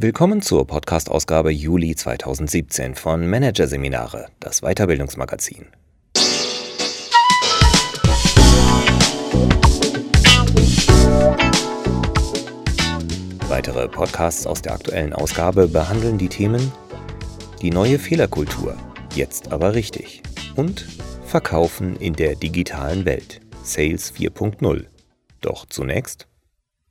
Willkommen 0.00 0.42
zur 0.42 0.64
Podcast-Ausgabe 0.64 1.50
Juli 1.50 1.96
2017 1.96 2.94
von 2.94 3.26
Managerseminare, 3.26 4.28
das 4.38 4.60
Weiterbildungsmagazin. 4.60 5.66
Weitere 13.48 13.88
Podcasts 13.88 14.46
aus 14.46 14.62
der 14.62 14.74
aktuellen 14.74 15.12
Ausgabe 15.12 15.66
behandeln 15.66 16.16
die 16.16 16.28
Themen 16.28 16.70
Die 17.60 17.72
neue 17.72 17.98
Fehlerkultur, 17.98 18.76
jetzt 19.16 19.50
aber 19.50 19.74
richtig 19.74 20.22
und 20.54 20.86
Verkaufen 21.24 21.96
in 21.96 22.12
der 22.12 22.36
digitalen 22.36 23.04
Welt, 23.04 23.40
Sales 23.64 24.14
4.0. 24.14 24.84
Doch 25.40 25.66
zunächst 25.66 26.28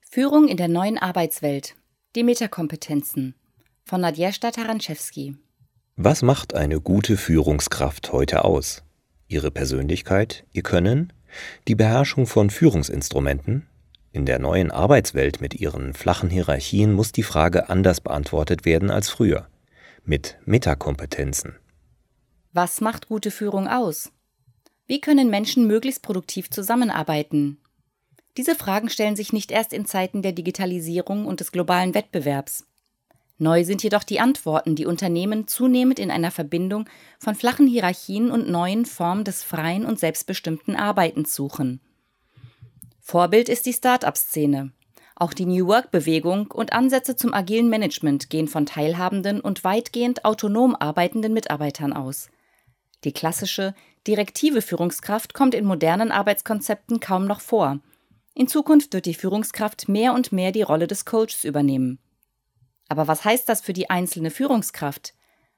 Führung 0.02 0.50
in 0.50 0.58
der 0.58 0.68
neuen 0.68 0.98
Arbeitswelt, 0.98 1.78
die 2.16 2.24
Metakompetenzen 2.24 3.36
von 3.84 4.02
Nadjesta 4.02 4.52
Taranczewski. 4.52 5.36
Was 5.96 6.22
macht 6.22 6.56
eine 6.56 6.80
gute 6.80 7.18
Führungskraft 7.18 8.12
heute 8.12 8.46
aus? 8.46 8.84
Ihre 9.28 9.52
Persönlichkeit, 9.52 10.46
ihr 10.52 10.64
Können, 10.64 11.14
die 11.68 11.76
Beherrschung 11.76 12.26
von 12.26 12.50
Führungsinstrumenten? 12.50 13.68
In 14.12 14.26
der 14.26 14.40
neuen 14.40 14.72
Arbeitswelt 14.72 15.42
mit 15.42 15.54
ihren 15.54 15.94
flachen 15.94 16.30
Hierarchien 16.30 16.94
muss 16.94 17.12
die 17.12 17.24
Frage 17.24 17.70
anders 17.70 18.02
beantwortet 18.02 18.66
werden 18.66 18.90
als 18.90 19.10
früher. 19.10 19.48
Mit 20.04 20.38
Metakompetenzen. 20.46 21.56
Was 22.54 22.82
macht 22.82 23.10
gute 23.10 23.30
Führung 23.30 23.68
aus? 23.68 24.12
Wie 24.88 25.02
können 25.02 25.30
Menschen 25.30 25.68
möglichst 25.68 26.02
produktiv 26.02 26.50
zusammenarbeiten? 26.50 27.60
Diese 28.38 28.54
Fragen 28.54 28.90
stellen 28.90 29.16
sich 29.16 29.34
nicht 29.34 29.52
erst 29.52 29.74
in 29.74 29.88
Zeiten 29.88 30.22
der 30.22 30.32
Digitalisierung 30.32 31.26
und 31.26 31.40
des 31.40 31.52
globalen 31.52 31.96
Wettbewerbs. 31.96 32.68
Neu 33.40 33.64
sind 33.64 33.82
jedoch 33.82 34.04
die 34.04 34.20
Antworten, 34.20 34.76
die 34.76 34.86
Unternehmen 34.86 35.48
zunehmend 35.48 35.98
in 35.98 36.12
einer 36.12 36.30
Verbindung 36.30 36.88
von 37.20 37.34
flachen 37.34 37.68
Hierarchien 37.68 38.30
und 38.30 38.48
neuen 38.48 38.86
Formen 38.86 39.24
des 39.24 39.44
freien 39.44 39.86
und 39.86 40.00
selbstbestimmten 40.00 40.76
Arbeitens 40.76 41.34
suchen. 41.34 41.82
Vorbild 43.00 43.50
ist 43.50 43.66
die 43.66 43.74
Start-up-Szene. 43.74 44.72
Auch 45.16 45.34
die 45.34 45.46
New 45.48 45.68
Work-Bewegung 45.68 46.52
und 46.52 46.74
Ansätze 46.74 47.16
zum 47.16 47.34
agilen 47.34 47.70
Management 47.70 48.30
gehen 48.30 48.48
von 48.48 48.68
teilhabenden 48.68 49.42
und 49.42 49.64
weitgehend 49.64 50.26
autonom 50.26 50.76
arbeitenden 50.76 51.34
Mitarbeitern 51.34 51.92
aus. 51.92 52.30
Die 53.04 53.14
klassische, 53.14 53.74
direktive 54.06 54.62
Führungskraft 54.62 55.34
kommt 55.34 55.56
in 55.56 55.66
modernen 55.66 56.12
Arbeitskonzepten 56.12 57.00
kaum 57.00 57.26
noch 57.26 57.42
vor– 57.42 57.80
in 58.38 58.48
Zukunft 58.48 58.94
wird 58.94 59.08
die 59.08 59.16
Führungskraft 59.16 59.90
mehr 59.90 60.14
und 60.14 60.32
mehr 60.32 60.52
die 60.52 60.62
Rolle 60.62 60.86
des 60.86 61.06
Coaches 61.06 61.44
übernehmen. 61.44 61.98
Aber 62.88 63.08
was 63.08 63.26
heißt 63.26 63.50
das 63.50 63.62
für 63.62 63.74
die 63.74 63.90
einzelne 63.90 64.30
Führungskraft? 64.30 65.16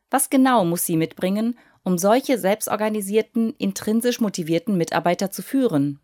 Was 0.10 0.30
genau 0.30 0.64
muss 0.64 0.86
sie 0.86 0.96
mitbringen, 0.96 1.60
um 1.84 1.98
solche 1.98 2.38
selbstorganisierten, 2.38 3.54
intrinsisch 3.58 4.22
motivierten 4.22 4.78
Mitarbeiter 4.78 5.30
zu 5.30 5.42
führen? 5.42 6.00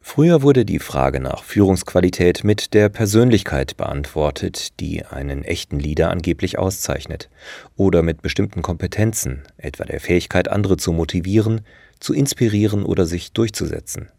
Früher 0.00 0.42
wurde 0.42 0.64
die 0.64 0.80
Frage 0.80 1.20
nach 1.20 1.44
Führungsqualität 1.44 2.42
mit 2.42 2.74
der 2.74 2.88
Persönlichkeit 2.88 3.76
beantwortet, 3.76 4.80
die 4.80 5.04
einen 5.06 5.44
echten 5.44 5.78
Leader 5.78 6.10
angeblich 6.10 6.58
auszeichnet, 6.58 7.30
oder 7.76 8.02
mit 8.02 8.20
bestimmten 8.20 8.62
Kompetenzen, 8.62 9.44
etwa 9.58 9.84
der 9.84 10.00
Fähigkeit, 10.00 10.48
andere 10.48 10.76
zu 10.76 10.92
motivieren, 10.92 11.60
zu 12.00 12.14
inspirieren 12.14 12.84
oder 12.84 13.06
sich 13.06 13.32
durchzusetzen. 13.32 14.10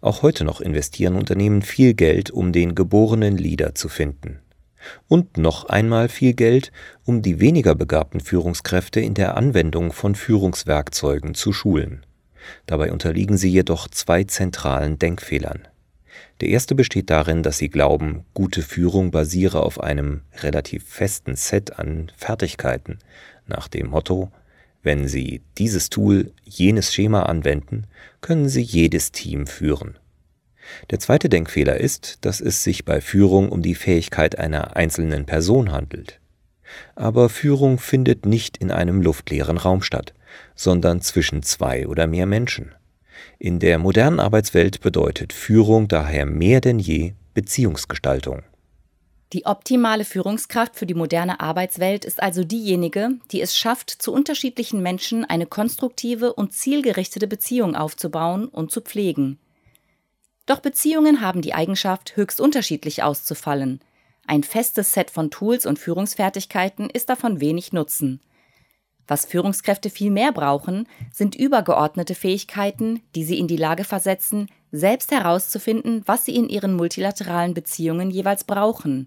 Auch 0.00 0.22
heute 0.22 0.44
noch 0.44 0.60
investieren 0.60 1.16
Unternehmen 1.16 1.62
viel 1.62 1.94
Geld, 1.94 2.30
um 2.30 2.52
den 2.52 2.74
geborenen 2.74 3.36
Leader 3.36 3.74
zu 3.74 3.88
finden. 3.88 4.40
Und 5.08 5.36
noch 5.36 5.66
einmal 5.66 6.08
viel 6.08 6.32
Geld, 6.32 6.72
um 7.04 7.22
die 7.22 7.40
weniger 7.40 7.74
begabten 7.74 8.20
Führungskräfte 8.20 9.00
in 9.00 9.14
der 9.14 9.36
Anwendung 9.36 9.92
von 9.92 10.14
Führungswerkzeugen 10.14 11.34
zu 11.34 11.52
schulen. 11.52 12.06
Dabei 12.66 12.90
unterliegen 12.90 13.36
sie 13.36 13.50
jedoch 13.50 13.88
zwei 13.88 14.24
zentralen 14.24 14.98
Denkfehlern. 14.98 15.68
Der 16.40 16.48
erste 16.48 16.74
besteht 16.74 17.10
darin, 17.10 17.42
dass 17.42 17.58
sie 17.58 17.68
glauben, 17.68 18.24
gute 18.32 18.62
Führung 18.62 19.10
basiere 19.10 19.62
auf 19.62 19.80
einem 19.80 20.22
relativ 20.38 20.84
festen 20.86 21.36
Set 21.36 21.78
an 21.78 22.10
Fertigkeiten, 22.16 22.98
nach 23.46 23.68
dem 23.68 23.88
Motto 23.88 24.30
wenn 24.82 25.08
Sie 25.08 25.42
dieses 25.58 25.90
Tool, 25.90 26.32
jenes 26.42 26.92
Schema 26.92 27.22
anwenden, 27.22 27.86
können 28.20 28.48
Sie 28.48 28.62
jedes 28.62 29.12
Team 29.12 29.46
führen. 29.46 29.98
Der 30.90 30.98
zweite 30.98 31.28
Denkfehler 31.28 31.78
ist, 31.78 32.18
dass 32.24 32.40
es 32.40 32.62
sich 32.62 32.84
bei 32.84 33.00
Führung 33.00 33.50
um 33.50 33.62
die 33.62 33.74
Fähigkeit 33.74 34.38
einer 34.38 34.76
einzelnen 34.76 35.26
Person 35.26 35.72
handelt. 35.72 36.20
Aber 36.94 37.28
Führung 37.28 37.78
findet 37.78 38.26
nicht 38.26 38.56
in 38.58 38.70
einem 38.70 39.02
luftleeren 39.02 39.56
Raum 39.56 39.82
statt, 39.82 40.14
sondern 40.54 41.00
zwischen 41.00 41.42
zwei 41.42 41.88
oder 41.88 42.06
mehr 42.06 42.26
Menschen. 42.26 42.72
In 43.38 43.58
der 43.58 43.78
modernen 43.78 44.20
Arbeitswelt 44.20 44.80
bedeutet 44.80 45.32
Führung 45.32 45.88
daher 45.88 46.26
mehr 46.26 46.60
denn 46.60 46.78
je 46.78 47.14
Beziehungsgestaltung. 47.34 48.42
Die 49.32 49.46
optimale 49.46 50.04
Führungskraft 50.04 50.74
für 50.74 50.86
die 50.86 50.94
moderne 50.94 51.38
Arbeitswelt 51.38 52.04
ist 52.04 52.20
also 52.20 52.42
diejenige, 52.42 53.10
die 53.30 53.40
es 53.40 53.56
schafft, 53.56 53.90
zu 53.90 54.12
unterschiedlichen 54.12 54.82
Menschen 54.82 55.24
eine 55.24 55.46
konstruktive 55.46 56.32
und 56.32 56.52
zielgerichtete 56.52 57.28
Beziehung 57.28 57.76
aufzubauen 57.76 58.46
und 58.46 58.72
zu 58.72 58.80
pflegen. 58.80 59.38
Doch 60.46 60.58
Beziehungen 60.58 61.20
haben 61.20 61.42
die 61.42 61.54
Eigenschaft, 61.54 62.16
höchst 62.16 62.40
unterschiedlich 62.40 63.04
auszufallen. 63.04 63.80
Ein 64.26 64.42
festes 64.42 64.94
Set 64.94 65.12
von 65.12 65.30
Tools 65.30 65.64
und 65.64 65.78
Führungsfertigkeiten 65.78 66.90
ist 66.90 67.08
davon 67.08 67.40
wenig 67.40 67.72
Nutzen. 67.72 68.20
Was 69.06 69.26
Führungskräfte 69.26 69.90
viel 69.90 70.10
mehr 70.10 70.32
brauchen, 70.32 70.88
sind 71.12 71.36
übergeordnete 71.36 72.16
Fähigkeiten, 72.16 73.00
die 73.14 73.24
sie 73.24 73.38
in 73.38 73.46
die 73.46 73.56
Lage 73.56 73.84
versetzen, 73.84 74.48
selbst 74.72 75.12
herauszufinden, 75.12 76.02
was 76.06 76.24
sie 76.24 76.34
in 76.34 76.48
ihren 76.48 76.74
multilateralen 76.74 77.54
Beziehungen 77.54 78.10
jeweils 78.10 78.42
brauchen. 78.42 79.06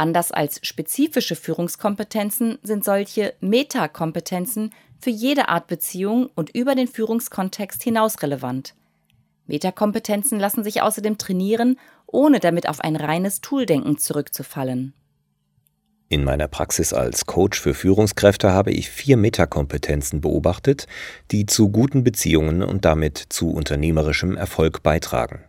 Anders 0.00 0.32
als 0.32 0.60
spezifische 0.62 1.36
Führungskompetenzen 1.36 2.58
sind 2.62 2.84
solche 2.84 3.34
Metakompetenzen 3.40 4.72
für 4.98 5.10
jede 5.10 5.50
Art 5.50 5.66
Beziehung 5.66 6.30
und 6.34 6.48
über 6.56 6.74
den 6.74 6.88
Führungskontext 6.88 7.82
hinaus 7.82 8.22
relevant. 8.22 8.74
Metakompetenzen 9.46 10.40
lassen 10.40 10.64
sich 10.64 10.80
außerdem 10.80 11.18
trainieren, 11.18 11.78
ohne 12.06 12.40
damit 12.40 12.66
auf 12.66 12.80
ein 12.80 12.96
reines 12.96 13.42
Tooldenken 13.42 13.98
zurückzufallen. 13.98 14.94
In 16.08 16.24
meiner 16.24 16.48
Praxis 16.48 16.94
als 16.94 17.26
Coach 17.26 17.60
für 17.60 17.74
Führungskräfte 17.74 18.52
habe 18.52 18.70
ich 18.70 18.88
vier 18.88 19.18
Metakompetenzen 19.18 20.22
beobachtet, 20.22 20.86
die 21.30 21.44
zu 21.44 21.68
guten 21.68 22.04
Beziehungen 22.04 22.62
und 22.62 22.86
damit 22.86 23.18
zu 23.18 23.50
unternehmerischem 23.50 24.34
Erfolg 24.34 24.82
beitragen. 24.82 25.44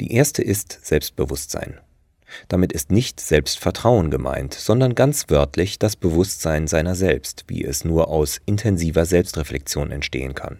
Die 0.00 0.12
erste 0.12 0.44
ist 0.44 0.78
Selbstbewusstsein. 0.86 1.80
Damit 2.48 2.72
ist 2.72 2.90
nicht 2.90 3.20
Selbstvertrauen 3.20 4.10
gemeint, 4.10 4.54
sondern 4.54 4.94
ganz 4.94 5.26
wörtlich 5.28 5.78
das 5.78 5.96
Bewusstsein 5.96 6.66
seiner 6.66 6.94
selbst, 6.94 7.44
wie 7.48 7.64
es 7.64 7.84
nur 7.84 8.08
aus 8.08 8.40
intensiver 8.46 9.04
Selbstreflexion 9.04 9.90
entstehen 9.90 10.34
kann. 10.34 10.58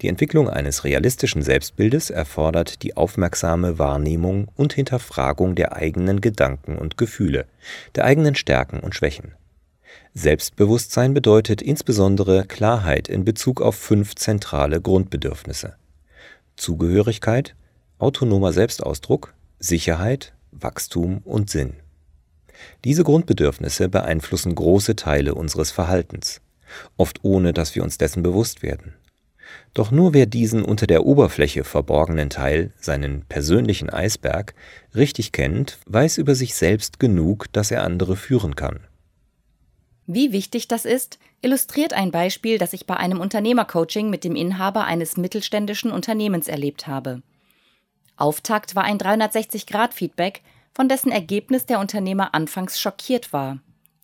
Die 0.00 0.08
Entwicklung 0.08 0.48
eines 0.48 0.84
realistischen 0.84 1.42
Selbstbildes 1.42 2.10
erfordert 2.10 2.82
die 2.82 2.96
aufmerksame 2.96 3.78
Wahrnehmung 3.78 4.48
und 4.56 4.72
Hinterfragung 4.72 5.54
der 5.54 5.76
eigenen 5.76 6.20
Gedanken 6.20 6.76
und 6.76 6.96
Gefühle, 6.96 7.46
der 7.94 8.04
eigenen 8.04 8.34
Stärken 8.34 8.80
und 8.80 8.94
Schwächen. 8.94 9.34
Selbstbewusstsein 10.14 11.14
bedeutet 11.14 11.62
insbesondere 11.62 12.44
Klarheit 12.46 13.08
in 13.08 13.24
Bezug 13.24 13.60
auf 13.60 13.76
fünf 13.76 14.14
zentrale 14.14 14.80
Grundbedürfnisse 14.80 15.76
Zugehörigkeit, 16.56 17.54
autonomer 17.98 18.52
Selbstausdruck, 18.52 19.34
Sicherheit, 19.60 20.32
Wachstum 20.62 21.18
und 21.24 21.50
Sinn. 21.50 21.74
Diese 22.84 23.04
Grundbedürfnisse 23.04 23.88
beeinflussen 23.88 24.54
große 24.54 24.96
Teile 24.96 25.34
unseres 25.34 25.70
Verhaltens, 25.70 26.40
oft 26.96 27.20
ohne 27.22 27.52
dass 27.52 27.74
wir 27.74 27.82
uns 27.82 27.98
dessen 27.98 28.22
bewusst 28.22 28.62
werden. 28.62 28.94
Doch 29.74 29.90
nur 29.90 30.12
wer 30.12 30.26
diesen 30.26 30.62
unter 30.62 30.86
der 30.86 31.06
Oberfläche 31.06 31.64
verborgenen 31.64 32.30
Teil, 32.30 32.72
seinen 32.78 33.24
persönlichen 33.26 33.90
Eisberg, 33.90 34.54
richtig 34.94 35.32
kennt, 35.32 35.78
weiß 35.86 36.18
über 36.18 36.34
sich 36.34 36.54
selbst 36.54 36.98
genug, 36.98 37.52
dass 37.52 37.70
er 37.70 37.84
andere 37.84 38.16
führen 38.16 38.56
kann. 38.56 38.80
Wie 40.06 40.32
wichtig 40.32 40.68
das 40.68 40.84
ist, 40.84 41.18
illustriert 41.42 41.92
ein 41.92 42.10
Beispiel, 42.10 42.58
das 42.58 42.72
ich 42.72 42.86
bei 42.86 42.96
einem 42.96 43.20
Unternehmercoaching 43.20 44.08
mit 44.08 44.24
dem 44.24 44.36
Inhaber 44.36 44.84
eines 44.84 45.16
mittelständischen 45.16 45.90
Unternehmens 45.90 46.48
erlebt 46.48 46.86
habe. 46.86 47.22
Auftakt 48.18 48.74
war 48.74 48.82
ein 48.82 48.98
360-Grad-Feedback, 48.98 50.42
von 50.74 50.88
dessen 50.88 51.12
Ergebnis 51.12 51.66
der 51.66 51.78
Unternehmer 51.78 52.34
anfangs 52.34 52.80
schockiert 52.80 53.32
war. 53.32 53.60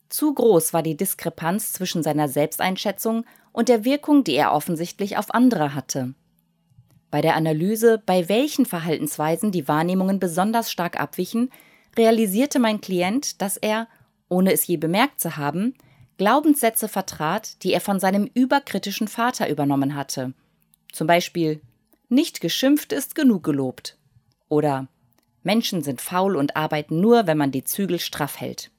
Zu 0.08 0.32
groß 0.32 0.72
war 0.72 0.84
die 0.84 0.96
Diskrepanz 0.96 1.72
zwischen 1.72 2.05
seiner 2.05 2.28
Selbsteinschätzung 2.28 3.25
und 3.52 3.69
der 3.69 3.84
Wirkung, 3.84 4.22
die 4.22 4.37
er 4.37 4.52
offensichtlich 4.52 5.16
auf 5.16 5.34
andere 5.34 5.75
hatte. 5.75 6.14
Bei 7.11 7.20
der 7.20 7.34
Analyse, 7.34 8.00
bei 8.06 8.28
welchen 8.28 8.66
Verhaltensweisen 8.66 9.50
die 9.50 9.66
Wahrnehmungen 9.66 10.20
besonders 10.20 10.70
stark 10.70 11.00
abwichen, 11.00 11.50
realisierte 11.96 12.61
mein 12.61 12.81
Klient, 12.81 13.43
dass 13.43 13.56
er, 13.56 13.88
ohne 14.28 14.52
es 14.52 14.66
je 14.66 14.76
bemerkt 14.76 15.20
zu 15.20 15.37
haben, 15.37 15.75
Glaubenssätze 16.19 16.87
vertrat, 16.87 17.64
die 17.64 17.72
er 17.72 17.81
von 17.81 17.99
seinem 17.99 18.31
überkritischen 18.32 19.08
Vater 19.08 19.49
übernommen 19.49 19.96
hatte. 19.96 20.34
Zum 20.93 21.08
Beispiel 21.08 21.61
Nicht 22.08 22.40
geschimpft 22.40 22.93
ist 22.93 23.16
genug 23.16 23.43
gelobt 23.43 23.96
oder 24.49 24.88
Menschen 25.43 25.82
sind 25.82 26.00
faul 26.00 26.37
und 26.37 26.56
arbeiten 26.56 27.00
nur, 27.00 27.26
wenn 27.26 27.38
man 27.38 27.52
die 27.52 27.64
Zügel 27.64 27.99
straff 27.99 28.41
hält. 28.41 28.70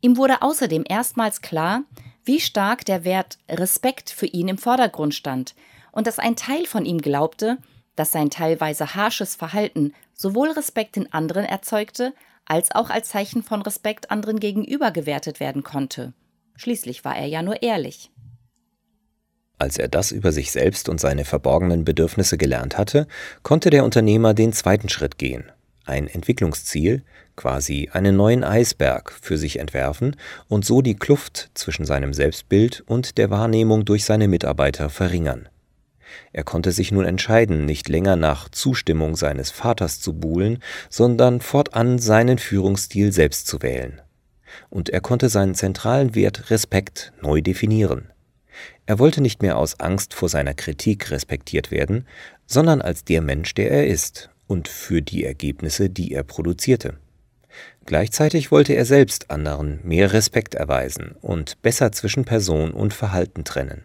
Ihm 0.00 0.16
wurde 0.16 0.42
außerdem 0.42 0.84
erstmals 0.88 1.42
klar, 1.42 1.84
wie 2.24 2.40
stark 2.40 2.84
der 2.84 3.04
Wert 3.04 3.38
Respekt 3.48 4.10
für 4.10 4.26
ihn 4.26 4.48
im 4.48 4.58
Vordergrund 4.58 5.14
stand 5.14 5.54
und 5.92 6.06
dass 6.06 6.18
ein 6.18 6.36
Teil 6.36 6.66
von 6.66 6.84
ihm 6.84 6.98
glaubte, 6.98 7.58
dass 7.96 8.12
sein 8.12 8.30
teilweise 8.30 8.94
harsches 8.94 9.36
Verhalten 9.36 9.94
sowohl 10.14 10.50
Respekt 10.50 10.96
in 10.96 11.12
anderen 11.12 11.44
erzeugte, 11.44 12.14
als 12.46 12.74
auch 12.74 12.90
als 12.90 13.10
Zeichen 13.10 13.42
von 13.42 13.62
Respekt 13.62 14.10
anderen 14.10 14.40
gegenüber 14.40 14.90
gewertet 14.90 15.38
werden 15.38 15.62
konnte. 15.62 16.14
Schließlich 16.56 17.04
war 17.04 17.16
er 17.16 17.26
ja 17.26 17.42
nur 17.42 17.62
ehrlich. 17.62 18.10
Als 19.60 19.76
er 19.76 19.88
das 19.88 20.10
über 20.10 20.32
sich 20.32 20.52
selbst 20.52 20.88
und 20.88 21.00
seine 21.00 21.26
verborgenen 21.26 21.84
Bedürfnisse 21.84 22.38
gelernt 22.38 22.78
hatte, 22.78 23.06
konnte 23.42 23.68
der 23.68 23.84
Unternehmer 23.84 24.32
den 24.32 24.54
zweiten 24.54 24.88
Schritt 24.88 25.18
gehen, 25.18 25.52
ein 25.84 26.06
Entwicklungsziel, 26.06 27.02
quasi 27.36 27.90
einen 27.92 28.16
neuen 28.16 28.42
Eisberg, 28.42 29.12
für 29.20 29.36
sich 29.36 29.58
entwerfen 29.58 30.16
und 30.48 30.64
so 30.64 30.80
die 30.80 30.96
Kluft 30.96 31.50
zwischen 31.52 31.84
seinem 31.84 32.14
Selbstbild 32.14 32.82
und 32.86 33.18
der 33.18 33.28
Wahrnehmung 33.28 33.84
durch 33.84 34.06
seine 34.06 34.28
Mitarbeiter 34.28 34.88
verringern. 34.88 35.46
Er 36.32 36.42
konnte 36.42 36.72
sich 36.72 36.90
nun 36.90 37.04
entscheiden, 37.04 37.66
nicht 37.66 37.90
länger 37.90 38.16
nach 38.16 38.48
Zustimmung 38.48 39.14
seines 39.14 39.50
Vaters 39.50 40.00
zu 40.00 40.14
buhlen, 40.14 40.60
sondern 40.88 41.42
fortan 41.42 41.98
seinen 41.98 42.38
Führungsstil 42.38 43.12
selbst 43.12 43.46
zu 43.46 43.60
wählen. 43.60 44.00
Und 44.70 44.88
er 44.88 45.02
konnte 45.02 45.28
seinen 45.28 45.54
zentralen 45.54 46.14
Wert 46.14 46.48
Respekt 46.48 47.12
neu 47.20 47.42
definieren. 47.42 48.10
Er 48.90 48.98
wollte 48.98 49.20
nicht 49.20 49.40
mehr 49.40 49.56
aus 49.56 49.78
Angst 49.78 50.14
vor 50.14 50.28
seiner 50.28 50.52
Kritik 50.52 51.12
respektiert 51.12 51.70
werden, 51.70 52.08
sondern 52.48 52.82
als 52.82 53.04
der 53.04 53.22
Mensch, 53.22 53.54
der 53.54 53.70
er 53.70 53.86
ist 53.86 54.30
und 54.48 54.66
für 54.66 55.00
die 55.00 55.24
Ergebnisse, 55.24 55.88
die 55.88 56.12
er 56.12 56.24
produzierte. 56.24 56.94
Gleichzeitig 57.86 58.50
wollte 58.50 58.72
er 58.72 58.84
selbst 58.84 59.30
anderen 59.30 59.78
mehr 59.84 60.12
Respekt 60.12 60.56
erweisen 60.56 61.14
und 61.20 61.62
besser 61.62 61.92
zwischen 61.92 62.24
Person 62.24 62.72
und 62.72 62.92
Verhalten 62.92 63.44
trennen. 63.44 63.84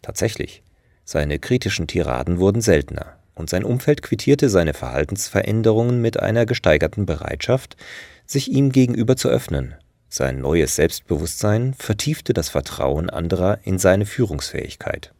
Tatsächlich, 0.00 0.62
seine 1.04 1.38
kritischen 1.38 1.86
Tiraden 1.86 2.38
wurden 2.38 2.62
seltener, 2.62 3.18
und 3.34 3.50
sein 3.50 3.62
Umfeld 3.62 4.00
quittierte 4.00 4.48
seine 4.48 4.72
Verhaltensveränderungen 4.72 6.00
mit 6.00 6.18
einer 6.18 6.46
gesteigerten 6.46 7.04
Bereitschaft, 7.04 7.76
sich 8.24 8.50
ihm 8.50 8.72
gegenüber 8.72 9.18
zu 9.18 9.28
öffnen. 9.28 9.74
Sein 10.16 10.38
neues 10.38 10.76
Selbstbewusstsein 10.76 11.74
vertiefte 11.74 12.34
das 12.34 12.48
Vertrauen 12.48 13.10
anderer 13.10 13.58
in 13.64 13.80
seine 13.80 14.06
Führungsfähigkeit. 14.06 15.12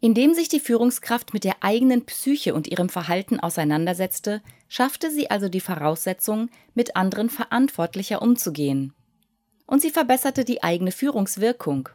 Indem 0.00 0.32
sich 0.32 0.48
die 0.48 0.58
Führungskraft 0.58 1.34
mit 1.34 1.44
der 1.44 1.56
eigenen 1.60 2.06
Psyche 2.06 2.54
und 2.54 2.66
ihrem 2.66 2.88
Verhalten 2.88 3.38
auseinandersetzte, 3.38 4.40
schaffte 4.68 5.10
sie 5.10 5.30
also 5.30 5.50
die 5.50 5.60
Voraussetzung, 5.60 6.48
mit 6.72 6.96
anderen 6.96 7.28
verantwortlicher 7.28 8.22
umzugehen. 8.22 8.94
Und 9.66 9.82
sie 9.82 9.90
verbesserte 9.90 10.46
die 10.46 10.62
eigene 10.62 10.90
Führungswirkung. 10.90 11.90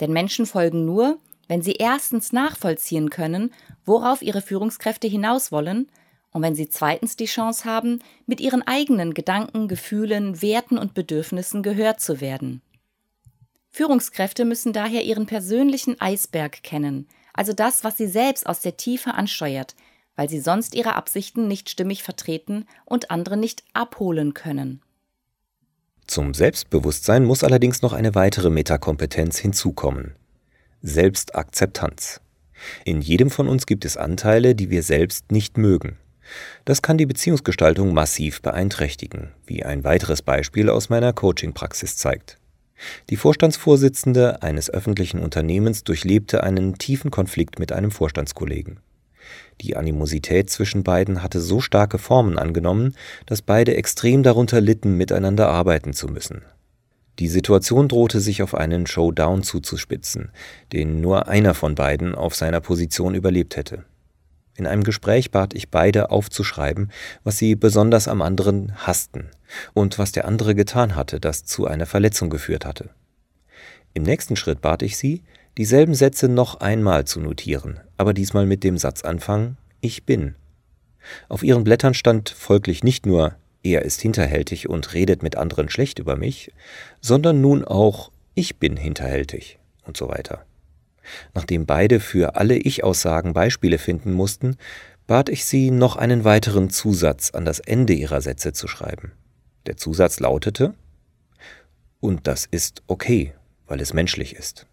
Denn 0.00 0.14
Menschen 0.14 0.46
folgen 0.46 0.86
nur, 0.86 1.18
wenn 1.46 1.60
sie 1.60 1.74
erstens 1.74 2.32
nachvollziehen 2.32 3.10
können, 3.10 3.52
worauf 3.84 4.22
ihre 4.22 4.40
Führungskräfte 4.40 5.08
hinaus 5.08 5.52
wollen, 5.52 5.90
und 6.32 6.42
wenn 6.42 6.54
sie 6.54 6.68
zweitens 6.68 7.16
die 7.16 7.26
Chance 7.26 7.64
haben, 7.64 8.00
mit 8.26 8.40
ihren 8.40 8.62
eigenen 8.66 9.14
Gedanken, 9.14 9.68
Gefühlen, 9.68 10.40
Werten 10.42 10.78
und 10.78 10.94
Bedürfnissen 10.94 11.62
gehört 11.62 12.00
zu 12.00 12.20
werden. 12.20 12.62
Führungskräfte 13.70 14.44
müssen 14.44 14.72
daher 14.72 15.04
ihren 15.04 15.26
persönlichen 15.26 16.00
Eisberg 16.00 16.62
kennen, 16.62 17.08
also 17.32 17.52
das, 17.52 17.84
was 17.84 17.96
sie 17.96 18.08
selbst 18.08 18.46
aus 18.46 18.60
der 18.60 18.76
Tiefe 18.76 19.14
ansteuert, 19.14 19.76
weil 20.16 20.28
sie 20.28 20.40
sonst 20.40 20.74
ihre 20.74 20.96
Absichten 20.96 21.48
nicht 21.48 21.70
stimmig 21.70 22.02
vertreten 22.02 22.66
und 22.84 23.10
andere 23.10 23.36
nicht 23.36 23.64
abholen 23.72 24.34
können. 24.34 24.82
Zum 26.06 26.34
Selbstbewusstsein 26.34 27.24
muss 27.24 27.44
allerdings 27.44 27.82
noch 27.82 27.92
eine 27.92 28.16
weitere 28.16 28.50
Metakompetenz 28.50 29.38
hinzukommen, 29.38 30.16
Selbstakzeptanz. 30.82 32.20
In 32.84 33.00
jedem 33.00 33.30
von 33.30 33.48
uns 33.48 33.64
gibt 33.64 33.84
es 33.84 33.96
Anteile, 33.96 34.54
die 34.54 34.70
wir 34.70 34.82
selbst 34.82 35.30
nicht 35.30 35.56
mögen. 35.56 35.98
Das 36.64 36.82
kann 36.82 36.98
die 36.98 37.06
Beziehungsgestaltung 37.06 37.94
massiv 37.94 38.42
beeinträchtigen, 38.42 39.32
wie 39.46 39.64
ein 39.64 39.84
weiteres 39.84 40.22
Beispiel 40.22 40.68
aus 40.68 40.88
meiner 40.88 41.12
Coaching-Praxis 41.12 41.96
zeigt. 41.96 42.38
Die 43.10 43.16
Vorstandsvorsitzende 43.16 44.42
eines 44.42 44.70
öffentlichen 44.70 45.20
Unternehmens 45.20 45.84
durchlebte 45.84 46.42
einen 46.42 46.78
tiefen 46.78 47.10
Konflikt 47.10 47.58
mit 47.58 47.72
einem 47.72 47.90
Vorstandskollegen. 47.90 48.80
Die 49.60 49.76
Animosität 49.76 50.48
zwischen 50.50 50.82
beiden 50.82 51.22
hatte 51.22 51.40
so 51.40 51.60
starke 51.60 51.98
Formen 51.98 52.38
angenommen, 52.38 52.96
dass 53.26 53.42
beide 53.42 53.76
extrem 53.76 54.22
darunter 54.22 54.60
litten, 54.60 54.96
miteinander 54.96 55.48
arbeiten 55.48 55.92
zu 55.92 56.08
müssen. 56.08 56.42
Die 57.18 57.28
Situation 57.28 57.88
drohte 57.88 58.20
sich 58.20 58.42
auf 58.42 58.54
einen 58.54 58.86
Showdown 58.86 59.42
zuzuspitzen, 59.42 60.30
den 60.72 61.02
nur 61.02 61.28
einer 61.28 61.52
von 61.52 61.74
beiden 61.74 62.14
auf 62.14 62.34
seiner 62.34 62.62
Position 62.62 63.14
überlebt 63.14 63.56
hätte. 63.56 63.84
In 64.60 64.66
einem 64.66 64.84
Gespräch 64.84 65.30
bat 65.30 65.54
ich 65.54 65.70
beide 65.70 66.10
aufzuschreiben, 66.10 66.92
was 67.24 67.38
sie 67.38 67.54
besonders 67.54 68.08
am 68.08 68.20
anderen 68.20 68.74
hassten 68.76 69.30
und 69.72 69.98
was 69.98 70.12
der 70.12 70.26
andere 70.26 70.54
getan 70.54 70.96
hatte, 70.96 71.18
das 71.18 71.46
zu 71.46 71.66
einer 71.66 71.86
Verletzung 71.86 72.28
geführt 72.28 72.66
hatte. 72.66 72.90
Im 73.94 74.02
nächsten 74.02 74.36
Schritt 74.36 74.60
bat 74.60 74.82
ich 74.82 74.98
sie, 74.98 75.22
dieselben 75.56 75.94
Sätze 75.94 76.28
noch 76.28 76.60
einmal 76.60 77.06
zu 77.06 77.20
notieren, 77.20 77.80
aber 77.96 78.12
diesmal 78.12 78.44
mit 78.44 78.62
dem 78.62 78.76
Satzanfang 78.76 79.56
Ich 79.80 80.04
bin. 80.04 80.34
Auf 81.30 81.42
ihren 81.42 81.64
Blättern 81.64 81.94
stand 81.94 82.28
folglich 82.28 82.84
nicht 82.84 83.06
nur 83.06 83.36
er 83.62 83.80
ist 83.80 84.02
hinterhältig 84.02 84.68
und 84.68 84.92
redet 84.92 85.22
mit 85.22 85.36
anderen 85.36 85.70
schlecht 85.70 85.98
über 85.98 86.16
mich, 86.16 86.52
sondern 87.00 87.40
nun 87.40 87.64
auch 87.64 88.10
ich 88.34 88.58
bin 88.58 88.76
hinterhältig 88.76 89.58
und 89.86 89.96
so 89.96 90.10
weiter. 90.10 90.44
Nachdem 91.34 91.66
beide 91.66 92.00
für 92.00 92.36
alle 92.36 92.56
Ich-Aussagen 92.56 93.32
Beispiele 93.32 93.78
finden 93.78 94.12
mussten, 94.12 94.56
bat 95.06 95.28
ich 95.28 95.44
sie, 95.44 95.70
noch 95.70 95.96
einen 95.96 96.24
weiteren 96.24 96.70
Zusatz 96.70 97.30
an 97.30 97.44
das 97.44 97.58
Ende 97.58 97.92
ihrer 97.92 98.20
Sätze 98.20 98.52
zu 98.52 98.68
schreiben. 98.68 99.12
Der 99.66 99.76
Zusatz 99.76 100.20
lautete 100.20 100.74
Und 102.00 102.26
das 102.26 102.46
ist 102.46 102.82
okay, 102.86 103.34
weil 103.66 103.80
es 103.80 103.92
menschlich 103.92 104.36
ist. 104.36 104.66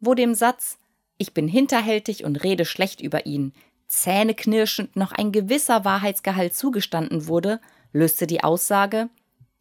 Wo 0.00 0.14
dem 0.14 0.34
Satz 0.34 0.78
Ich 1.18 1.34
bin 1.34 1.48
hinterhältig 1.48 2.24
und 2.24 2.42
rede 2.42 2.64
schlecht 2.64 3.00
über 3.00 3.26
ihn 3.26 3.52
zähneknirschend 3.86 4.96
noch 4.96 5.12
ein 5.12 5.32
gewisser 5.32 5.84
Wahrheitsgehalt 5.84 6.54
zugestanden 6.54 7.26
wurde, 7.26 7.60
löste 7.92 8.26
die 8.26 8.42
Aussage 8.42 9.08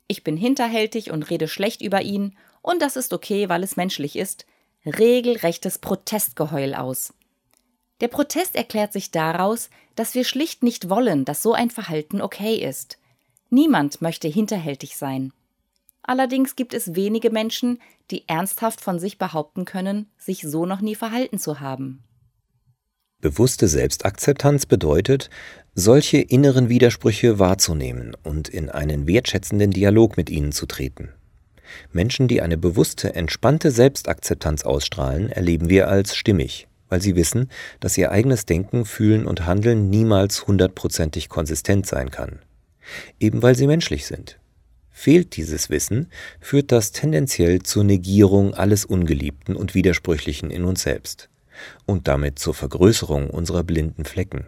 Ich 0.08 0.24
bin 0.24 0.38
hinterhältig 0.38 1.12
und 1.12 1.30
rede 1.30 1.48
schlecht 1.48 1.82
über 1.82 2.02
ihn, 2.02 2.38
und 2.62 2.82
das 2.82 2.96
ist 2.96 3.14
okay, 3.14 3.48
weil 3.50 3.64
es 3.64 3.76
menschlich 3.76 4.16
ist, 4.16 4.46
regelrechtes 4.86 5.80
Protestgeheul 5.80 6.74
aus. 6.74 7.14
Der 8.02 8.08
Protest 8.08 8.56
erklärt 8.56 8.94
sich 8.94 9.12
daraus, 9.12 9.70
dass 9.96 10.16
wir 10.16 10.26
schlicht 10.26 10.64
nicht 10.64 10.90
wollen, 10.90 11.26
dass 11.26 11.42
so 11.42 11.54
ein 11.54 11.70
Verhalten 11.70 12.22
okay 12.22 12.56
ist. 12.56 12.98
Niemand 13.50 14.02
möchte 14.02 14.28
hinterhältig 14.28 14.98
sein. 14.98 15.32
Allerdings 16.04 16.56
gibt 16.56 16.74
es 16.74 16.96
wenige 16.96 17.32
Menschen, 17.32 17.80
die 18.12 18.28
ernsthaft 18.28 18.82
von 18.82 19.00
sich 19.00 19.18
behaupten 19.18 19.66
können, 19.66 20.10
sich 20.18 20.42
so 20.42 20.66
noch 20.66 20.82
nie 20.82 20.96
verhalten 20.96 21.40
zu 21.40 21.60
haben. 21.60 22.04
Bewusste 23.22 23.68
Selbstakzeptanz 23.68 24.68
bedeutet, 24.68 25.30
solche 25.74 26.18
inneren 26.18 26.70
Widersprüche 26.70 27.40
wahrzunehmen 27.40 28.16
und 28.24 28.50
in 28.50 28.70
einen 28.70 29.08
wertschätzenden 29.08 29.72
Dialog 29.72 30.16
mit 30.16 30.30
ihnen 30.30 30.52
zu 30.52 30.68
treten. 30.68 31.10
Menschen, 31.92 32.28
die 32.28 32.42
eine 32.42 32.58
bewusste, 32.58 33.16
entspannte 33.16 33.72
Selbstakzeptanz 33.72 34.64
ausstrahlen, 34.64 35.32
erleben 35.32 35.70
wir 35.70 35.88
als 35.88 36.16
stimmig, 36.16 36.68
weil 36.90 37.02
sie 37.02 37.16
wissen, 37.16 37.50
dass 37.80 37.98
ihr 37.98 38.12
eigenes 38.12 38.46
Denken, 38.46 38.86
Fühlen 38.86 39.26
und 39.26 39.46
Handeln 39.46 39.90
niemals 39.90 40.48
hundertprozentig 40.48 41.30
konsistent 41.30 41.86
sein 41.86 42.12
kann. 42.12 42.40
Eben 43.20 43.42
weil 43.42 43.56
sie 43.56 43.68
menschlich 43.68 44.06
sind. 44.06 44.40
Fehlt 44.92 45.36
dieses 45.36 45.70
Wissen, 45.70 46.08
führt 46.40 46.72
das 46.72 46.92
tendenziell 46.92 47.62
zur 47.62 47.84
Negierung 47.84 48.54
alles 48.54 48.86
Ungeliebten 48.86 49.56
und 49.56 49.76
Widersprüchlichen 49.76 50.52
in 50.52 50.64
uns 50.64 50.84
selbst 50.84 51.30
und 51.86 52.08
damit 52.08 52.40
zur 52.40 52.54
Vergrößerung 52.54 53.30
unserer 53.30 53.64
blinden 53.64 54.06
Flecken. 54.06 54.46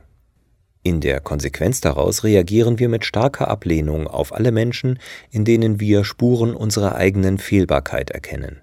In 0.87 1.01
der 1.01 1.19
Konsequenz 1.19 1.81
daraus 1.81 2.23
reagieren 2.23 2.79
wir 2.79 2.87
mit 2.87 3.03
starker 3.03 3.49
Ablehnung 3.49 4.07
auf 4.07 4.33
alle 4.33 4.53
Menschen, 4.53 4.99
in 5.29 5.43
denen 5.43 5.81
wir 5.81 6.05
Spuren 6.05 6.55
unserer 6.55 6.95
eigenen 6.95 7.39
Fehlbarkeit 7.39 8.09
erkennen. 8.11 8.61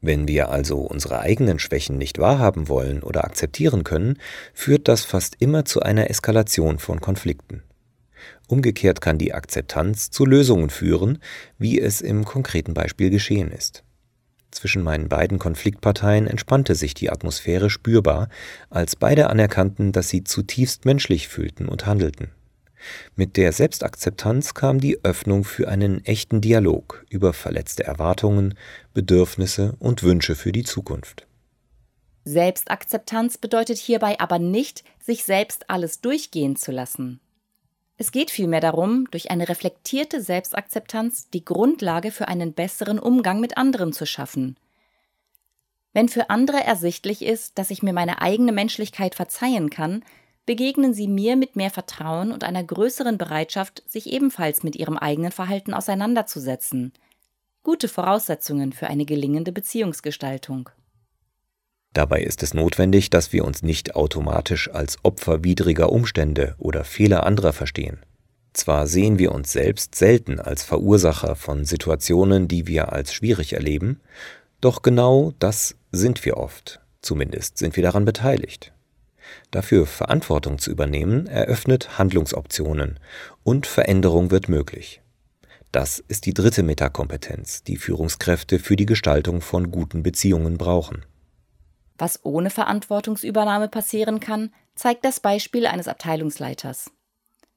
Wenn 0.00 0.26
wir 0.26 0.48
also 0.48 0.78
unsere 0.78 1.20
eigenen 1.20 1.60
Schwächen 1.60 1.96
nicht 1.96 2.18
wahrhaben 2.18 2.66
wollen 2.66 3.04
oder 3.04 3.22
akzeptieren 3.22 3.84
können, 3.84 4.18
führt 4.52 4.88
das 4.88 5.04
fast 5.04 5.36
immer 5.38 5.64
zu 5.64 5.80
einer 5.80 6.10
Eskalation 6.10 6.80
von 6.80 7.00
Konflikten. 7.00 7.62
Umgekehrt 8.48 9.00
kann 9.00 9.18
die 9.18 9.32
Akzeptanz 9.32 10.10
zu 10.10 10.26
Lösungen 10.26 10.70
führen, 10.70 11.20
wie 11.56 11.80
es 11.80 12.00
im 12.00 12.24
konkreten 12.24 12.74
Beispiel 12.74 13.10
geschehen 13.10 13.52
ist. 13.52 13.84
Zwischen 14.50 14.82
meinen 14.82 15.08
beiden 15.08 15.38
Konfliktparteien 15.38 16.26
entspannte 16.26 16.74
sich 16.74 16.94
die 16.94 17.10
Atmosphäre 17.10 17.70
spürbar, 17.70 18.28
als 18.70 18.96
beide 18.96 19.30
anerkannten, 19.30 19.92
dass 19.92 20.08
sie 20.08 20.24
zutiefst 20.24 20.84
menschlich 20.84 21.28
fühlten 21.28 21.68
und 21.68 21.86
handelten. 21.86 22.30
Mit 23.16 23.36
der 23.36 23.52
Selbstakzeptanz 23.52 24.54
kam 24.54 24.80
die 24.80 25.04
Öffnung 25.04 25.44
für 25.44 25.68
einen 25.68 26.04
echten 26.04 26.40
Dialog 26.40 27.04
über 27.10 27.32
verletzte 27.32 27.84
Erwartungen, 27.84 28.54
Bedürfnisse 28.94 29.74
und 29.78 30.02
Wünsche 30.02 30.34
für 30.34 30.52
die 30.52 30.64
Zukunft. 30.64 31.26
Selbstakzeptanz 32.24 33.38
bedeutet 33.38 33.78
hierbei 33.78 34.20
aber 34.20 34.38
nicht, 34.38 34.84
sich 35.00 35.24
selbst 35.24 35.70
alles 35.70 36.00
durchgehen 36.00 36.56
zu 36.56 36.72
lassen. 36.72 37.20
Es 38.00 38.12
geht 38.12 38.30
vielmehr 38.30 38.60
darum, 38.60 39.10
durch 39.10 39.32
eine 39.32 39.48
reflektierte 39.48 40.22
Selbstakzeptanz 40.22 41.30
die 41.30 41.44
Grundlage 41.44 42.12
für 42.12 42.28
einen 42.28 42.52
besseren 42.52 43.00
Umgang 43.00 43.40
mit 43.40 43.58
anderen 43.58 43.92
zu 43.92 44.06
schaffen. 44.06 44.56
Wenn 45.92 46.08
für 46.08 46.30
andere 46.30 46.62
ersichtlich 46.62 47.22
ist, 47.22 47.58
dass 47.58 47.70
ich 47.70 47.82
mir 47.82 47.92
meine 47.92 48.22
eigene 48.22 48.52
Menschlichkeit 48.52 49.16
verzeihen 49.16 49.68
kann, 49.68 50.04
begegnen 50.46 50.94
sie 50.94 51.08
mir 51.08 51.34
mit 51.34 51.56
mehr 51.56 51.70
Vertrauen 51.70 52.30
und 52.30 52.44
einer 52.44 52.62
größeren 52.62 53.18
Bereitschaft, 53.18 53.82
sich 53.86 54.12
ebenfalls 54.12 54.62
mit 54.62 54.76
ihrem 54.76 54.96
eigenen 54.96 55.32
Verhalten 55.32 55.74
auseinanderzusetzen. 55.74 56.92
Gute 57.64 57.88
Voraussetzungen 57.88 58.72
für 58.72 58.86
eine 58.86 59.06
gelingende 59.06 59.50
Beziehungsgestaltung. 59.50 60.70
Dabei 61.92 62.22
ist 62.22 62.42
es 62.42 62.54
notwendig, 62.54 63.10
dass 63.10 63.32
wir 63.32 63.44
uns 63.44 63.62
nicht 63.62 63.96
automatisch 63.96 64.70
als 64.70 64.98
Opfer 65.02 65.42
widriger 65.42 65.90
Umstände 65.90 66.54
oder 66.58 66.84
Fehler 66.84 67.24
anderer 67.24 67.52
verstehen. 67.52 67.98
Zwar 68.52 68.86
sehen 68.86 69.18
wir 69.18 69.32
uns 69.32 69.52
selbst 69.52 69.94
selten 69.94 70.40
als 70.40 70.62
Verursacher 70.64 71.36
von 71.36 71.64
Situationen, 71.64 72.48
die 72.48 72.66
wir 72.66 72.92
als 72.92 73.12
schwierig 73.12 73.52
erleben, 73.52 74.00
doch 74.60 74.82
genau 74.82 75.32
das 75.38 75.76
sind 75.92 76.24
wir 76.24 76.36
oft, 76.36 76.80
zumindest 77.00 77.58
sind 77.58 77.76
wir 77.76 77.82
daran 77.82 78.04
beteiligt. 78.04 78.72
Dafür 79.50 79.86
Verantwortung 79.86 80.58
zu 80.58 80.70
übernehmen, 80.70 81.26
eröffnet 81.26 81.98
Handlungsoptionen 81.98 82.98
und 83.44 83.66
Veränderung 83.66 84.30
wird 84.30 84.48
möglich. 84.48 85.00
Das 85.70 86.02
ist 86.08 86.26
die 86.26 86.34
dritte 86.34 86.62
Metakompetenz, 86.62 87.62
die 87.62 87.76
Führungskräfte 87.76 88.58
für 88.58 88.74
die 88.74 88.86
Gestaltung 88.86 89.40
von 89.42 89.70
guten 89.70 90.02
Beziehungen 90.02 90.56
brauchen. 90.56 91.04
Was 91.98 92.24
ohne 92.24 92.50
Verantwortungsübernahme 92.50 93.68
passieren 93.68 94.20
kann, 94.20 94.52
zeigt 94.76 95.04
das 95.04 95.20
Beispiel 95.20 95.66
eines 95.66 95.88
Abteilungsleiters. 95.88 96.92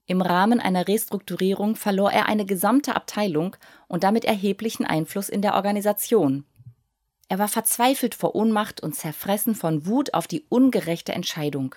Im 0.08 0.22
Rahmen 0.22 0.60
einer 0.60 0.88
Restrukturierung 0.88 1.76
verlor 1.76 2.12
er 2.12 2.26
eine 2.26 2.46
gesamte 2.46 2.96
Abteilung 2.96 3.56
und 3.88 4.04
damit 4.04 4.26
erheblichen 4.26 4.86
Einfluss 4.86 5.30
in 5.30 5.42
der 5.42 5.54
Organisation. 5.54 6.44
Er 7.30 7.40
war 7.40 7.48
verzweifelt 7.48 8.16
vor 8.16 8.36
Ohnmacht 8.36 8.82
und 8.82 8.94
zerfressen 8.94 9.56
von 9.56 9.86
Wut 9.86 10.14
auf 10.14 10.28
die 10.28 10.44
ungerechte 10.50 11.14
Entscheidung. 11.14 11.76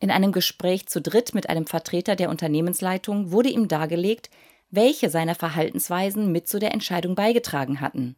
In 0.00 0.10
einem 0.10 0.32
Gespräch 0.32 0.88
zu 0.88 1.00
dritt 1.00 1.32
mit 1.32 1.48
einem 1.48 1.66
Vertreter 1.68 2.16
der 2.16 2.28
Unternehmensleitung 2.28 3.30
wurde 3.30 3.50
ihm 3.50 3.68
dargelegt, 3.68 4.30
welche 4.70 5.10
seiner 5.10 5.36
Verhaltensweisen 5.36 6.32
mit 6.32 6.48
zu 6.48 6.58
der 6.58 6.72
Entscheidung 6.72 7.14
beigetragen 7.14 7.80
hatten. 7.80 8.16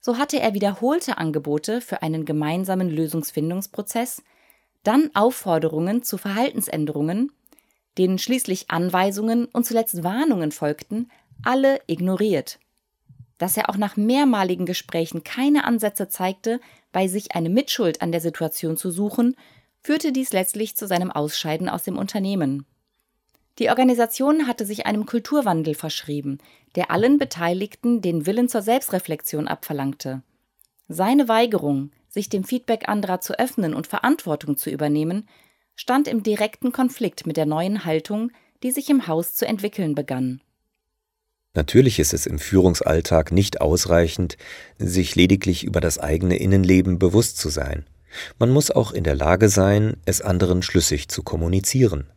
So 0.00 0.18
hatte 0.18 0.38
er 0.40 0.54
wiederholte 0.54 1.18
Angebote 1.18 1.80
für 1.80 2.02
einen 2.02 2.24
gemeinsamen 2.24 2.88
Lösungsfindungsprozess, 2.90 4.22
dann 4.82 5.10
Aufforderungen 5.14 6.02
zu 6.02 6.16
Verhaltensänderungen, 6.16 7.32
denen 7.98 8.18
schließlich 8.18 8.70
Anweisungen 8.70 9.46
und 9.46 9.64
zuletzt 9.64 10.04
Warnungen 10.04 10.52
folgten, 10.52 11.10
alle 11.42 11.80
ignoriert. 11.86 12.58
Dass 13.38 13.56
er 13.56 13.68
auch 13.68 13.76
nach 13.76 13.96
mehrmaligen 13.96 14.66
Gesprächen 14.66 15.24
keine 15.24 15.64
Ansätze 15.64 16.08
zeigte, 16.08 16.60
bei 16.92 17.08
sich 17.08 17.34
eine 17.34 17.50
Mitschuld 17.50 18.00
an 18.00 18.12
der 18.12 18.20
Situation 18.20 18.76
zu 18.76 18.90
suchen, 18.90 19.36
führte 19.82 20.12
dies 20.12 20.32
letztlich 20.32 20.76
zu 20.76 20.86
seinem 20.86 21.10
Ausscheiden 21.10 21.68
aus 21.68 21.82
dem 21.82 21.98
Unternehmen. 21.98 22.66
Die 23.58 23.70
Organisation 23.70 24.46
hatte 24.46 24.66
sich 24.66 24.84
einem 24.86 25.06
Kulturwandel 25.06 25.74
verschrieben, 25.74 26.38
der 26.74 26.90
allen 26.90 27.16
Beteiligten 27.18 28.02
den 28.02 28.26
Willen 28.26 28.48
zur 28.48 28.60
Selbstreflexion 28.60 29.48
abverlangte. 29.48 30.22
Seine 30.88 31.28
Weigerung, 31.28 31.90
sich 32.08 32.28
dem 32.28 32.44
Feedback 32.44 32.88
anderer 32.88 33.20
zu 33.20 33.38
öffnen 33.38 33.74
und 33.74 33.86
Verantwortung 33.86 34.56
zu 34.56 34.70
übernehmen, 34.70 35.26
stand 35.74 36.06
im 36.06 36.22
direkten 36.22 36.72
Konflikt 36.72 37.26
mit 37.26 37.36
der 37.36 37.46
neuen 37.46 37.84
Haltung, 37.84 38.30
die 38.62 38.70
sich 38.70 38.90
im 38.90 39.06
Haus 39.06 39.34
zu 39.34 39.46
entwickeln 39.46 39.94
begann. 39.94 40.40
Natürlich 41.54 41.98
ist 41.98 42.12
es 42.12 42.26
im 42.26 42.38
Führungsalltag 42.38 43.32
nicht 43.32 43.62
ausreichend, 43.62 44.36
sich 44.78 45.16
lediglich 45.16 45.64
über 45.64 45.80
das 45.80 45.98
eigene 45.98 46.36
Innenleben 46.36 46.98
bewusst 46.98 47.38
zu 47.38 47.48
sein. 47.48 47.86
Man 48.38 48.50
muss 48.50 48.70
auch 48.70 48.92
in 48.92 49.04
der 49.04 49.14
Lage 49.14 49.48
sein, 49.48 49.96
es 50.04 50.20
anderen 50.20 50.62
schlüssig 50.62 51.08
zu 51.08 51.22
kommunizieren. 51.22 52.10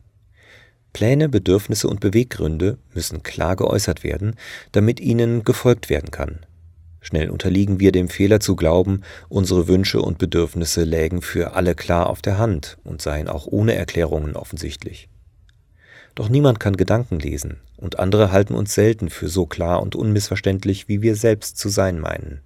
Pläne, 0.93 1.29
Bedürfnisse 1.29 1.87
und 1.87 1.99
Beweggründe 1.99 2.77
müssen 2.93 3.23
klar 3.23 3.55
geäußert 3.55 4.03
werden, 4.03 4.35
damit 4.71 4.99
ihnen 4.99 5.43
gefolgt 5.43 5.89
werden 5.89 6.11
kann. 6.11 6.39
Schnell 7.01 7.29
unterliegen 7.29 7.79
wir 7.79 7.91
dem 7.91 8.09
Fehler 8.09 8.39
zu 8.39 8.55
glauben, 8.55 9.01
unsere 9.29 9.67
Wünsche 9.67 10.01
und 10.01 10.17
Bedürfnisse 10.17 10.83
lägen 10.83 11.21
für 11.21 11.53
alle 11.53 11.75
klar 11.75 12.09
auf 12.09 12.21
der 12.21 12.37
Hand 12.37 12.77
und 12.83 13.01
seien 13.01 13.29
auch 13.29 13.47
ohne 13.47 13.75
Erklärungen 13.75 14.35
offensichtlich. 14.35 15.07
Doch 16.15 16.27
niemand 16.27 16.59
kann 16.59 16.75
Gedanken 16.75 17.19
lesen, 17.19 17.61
und 17.77 17.99
andere 17.99 18.31
halten 18.31 18.53
uns 18.53 18.73
selten 18.73 19.09
für 19.09 19.29
so 19.29 19.45
klar 19.45 19.81
und 19.81 19.95
unmissverständlich, 19.95 20.89
wie 20.89 21.01
wir 21.01 21.15
selbst 21.15 21.57
zu 21.57 21.69
sein 21.69 21.99
meinen. 21.99 22.41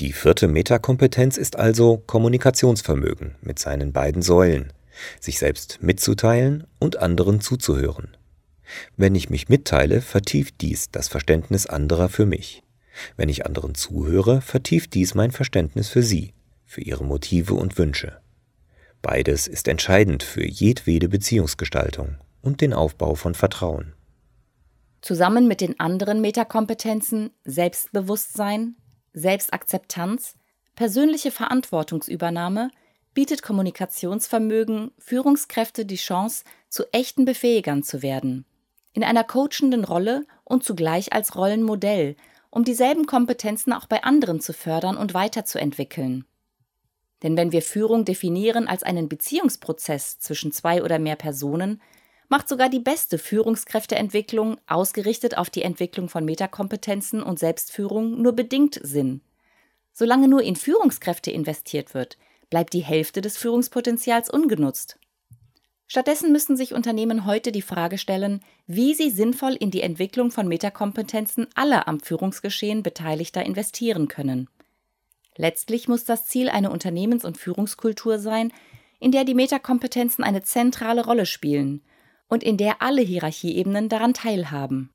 Die 0.00 0.12
vierte 0.12 0.48
Metakompetenz 0.48 1.36
ist 1.36 1.56
also 1.56 1.98
Kommunikationsvermögen 1.98 3.36
mit 3.40 3.58
seinen 3.58 3.92
beiden 3.92 4.22
Säulen 4.22 4.72
sich 5.20 5.38
selbst 5.38 5.78
mitzuteilen 5.82 6.66
und 6.78 6.96
anderen 6.96 7.40
zuzuhören. 7.40 8.16
Wenn 8.96 9.14
ich 9.14 9.30
mich 9.30 9.48
mitteile, 9.48 10.00
vertieft 10.00 10.60
dies 10.60 10.90
das 10.90 11.08
Verständnis 11.08 11.66
anderer 11.66 12.08
für 12.08 12.26
mich. 12.26 12.62
Wenn 13.16 13.28
ich 13.28 13.46
anderen 13.46 13.74
zuhöre, 13.74 14.40
vertieft 14.40 14.94
dies 14.94 15.14
mein 15.14 15.30
Verständnis 15.30 15.88
für 15.88 16.02
sie, 16.02 16.34
für 16.66 16.82
ihre 16.82 17.04
Motive 17.04 17.54
und 17.54 17.78
Wünsche. 17.78 18.20
Beides 19.00 19.46
ist 19.46 19.68
entscheidend 19.68 20.22
für 20.22 20.44
jedwede 20.44 21.08
Beziehungsgestaltung 21.08 22.16
und 22.42 22.60
den 22.60 22.72
Aufbau 22.72 23.14
von 23.14 23.34
Vertrauen. 23.34 23.94
Zusammen 25.00 25.46
mit 25.46 25.60
den 25.60 25.78
anderen 25.78 26.20
Metakompetenzen 26.20 27.30
Selbstbewusstsein, 27.44 28.74
Selbstakzeptanz, 29.12 30.34
persönliche 30.74 31.30
Verantwortungsübernahme 31.30 32.70
bietet 33.18 33.42
Kommunikationsvermögen 33.42 34.92
Führungskräfte 34.96 35.84
die 35.84 35.96
Chance, 35.96 36.44
zu 36.68 36.84
echten 36.92 37.24
Befähigern 37.24 37.82
zu 37.82 38.00
werden. 38.00 38.44
In 38.92 39.02
einer 39.02 39.24
coachenden 39.24 39.82
Rolle 39.82 40.24
und 40.44 40.62
zugleich 40.62 41.12
als 41.12 41.34
Rollenmodell, 41.34 42.14
um 42.50 42.62
dieselben 42.62 43.06
Kompetenzen 43.06 43.72
auch 43.72 43.86
bei 43.86 44.04
anderen 44.04 44.40
zu 44.40 44.52
fördern 44.52 44.96
und 44.96 45.14
weiterzuentwickeln. 45.14 46.26
Denn 47.24 47.36
wenn 47.36 47.50
wir 47.50 47.60
Führung 47.62 48.04
definieren 48.04 48.68
als 48.68 48.84
einen 48.84 49.08
Beziehungsprozess 49.08 50.20
zwischen 50.20 50.52
zwei 50.52 50.84
oder 50.84 51.00
mehr 51.00 51.16
Personen, 51.16 51.82
macht 52.28 52.48
sogar 52.48 52.68
die 52.68 52.78
beste 52.78 53.18
Führungskräfteentwicklung, 53.18 54.58
ausgerichtet 54.68 55.36
auf 55.36 55.50
die 55.50 55.62
Entwicklung 55.62 56.08
von 56.08 56.24
Metakompetenzen 56.24 57.24
und 57.24 57.40
Selbstführung, 57.40 58.22
nur 58.22 58.34
bedingt 58.34 58.78
Sinn. 58.80 59.22
Solange 59.92 60.28
nur 60.28 60.42
in 60.42 60.54
Führungskräfte 60.54 61.32
investiert 61.32 61.94
wird, 61.94 62.16
bleibt 62.50 62.72
die 62.72 62.80
Hälfte 62.80 63.20
des 63.20 63.36
Führungspotenzials 63.36 64.30
ungenutzt. 64.30 64.98
Stattdessen 65.86 66.32
müssen 66.32 66.56
sich 66.56 66.74
Unternehmen 66.74 67.24
heute 67.24 67.50
die 67.50 67.62
Frage 67.62 67.96
stellen, 67.96 68.42
wie 68.66 68.92
sie 68.92 69.10
sinnvoll 69.10 69.54
in 69.54 69.70
die 69.70 69.80
Entwicklung 69.80 70.30
von 70.30 70.46
Metakompetenzen 70.46 71.46
aller 71.54 71.88
am 71.88 72.00
Führungsgeschehen 72.00 72.82
Beteiligter 72.82 73.44
investieren 73.44 74.06
können. 74.06 74.48
Letztlich 75.36 75.88
muss 75.88 76.04
das 76.04 76.26
Ziel 76.26 76.50
eine 76.50 76.70
Unternehmens- 76.70 77.24
und 77.24 77.38
Führungskultur 77.38 78.18
sein, 78.18 78.52
in 79.00 79.12
der 79.12 79.24
die 79.24 79.34
Metakompetenzen 79.34 80.24
eine 80.24 80.42
zentrale 80.42 81.04
Rolle 81.04 81.24
spielen 81.24 81.82
und 82.28 82.42
in 82.42 82.58
der 82.58 82.82
alle 82.82 83.00
Hierarchieebenen 83.00 83.88
daran 83.88 84.12
teilhaben. 84.12 84.90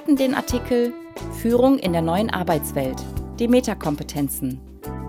Hörten 0.00 0.16
den 0.16 0.34
Artikel 0.34 0.94
Führung 1.42 1.78
in 1.78 1.92
der 1.92 2.00
neuen 2.00 2.30
Arbeitswelt, 2.30 2.96
die 3.38 3.48
Metakompetenzen 3.48 4.58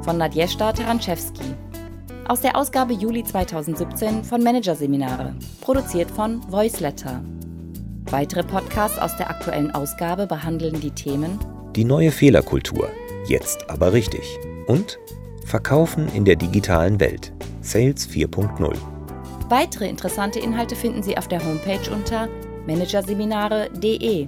von 0.01 0.17
Nadjeshda 0.17 0.73
Taranczewski 0.73 1.55
aus 2.27 2.41
der 2.41 2.57
Ausgabe 2.57 2.91
Juli 2.91 3.23
2017 3.23 4.25
von 4.25 4.43
Managerseminare, 4.43 5.33
produziert 5.61 6.11
von 6.11 6.41
Voiceletter. 6.51 7.23
Weitere 8.09 8.43
Podcasts 8.43 8.99
aus 8.99 9.15
der 9.15 9.29
aktuellen 9.29 9.71
Ausgabe 9.71 10.27
behandeln 10.27 10.81
die 10.81 10.91
Themen 10.91 11.39
Die 11.73 11.85
neue 11.85 12.11
Fehlerkultur, 12.11 12.89
jetzt 13.27 13.69
aber 13.69 13.93
richtig. 13.93 14.37
Und 14.67 14.99
Verkaufen 15.45 16.09
in 16.13 16.25
der 16.25 16.35
digitalen 16.35 16.99
Welt, 16.99 17.31
Sales 17.61 18.09
4.0. 18.09 18.75
Weitere 19.47 19.87
interessante 19.87 20.39
Inhalte 20.39 20.75
finden 20.75 21.01
Sie 21.01 21.17
auf 21.17 21.29
der 21.29 21.41
Homepage 21.41 21.89
unter 21.95 22.27
managerseminare.de 22.67 24.27